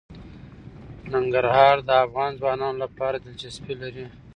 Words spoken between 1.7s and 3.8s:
د افغان ځوانانو لپاره دلچسپي